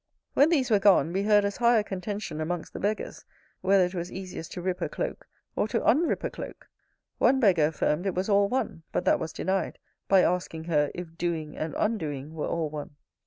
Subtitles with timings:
[0.33, 3.23] When these were gone, we heard as high a contention amongst the beggars,
[3.61, 6.67] whether it was easiest to rip a cloak, or to unrip a cloak?
[7.19, 9.77] One beggar affirmed it was all one: but that was denied,
[10.07, 12.95] by asking her, If doing and undoing were all one?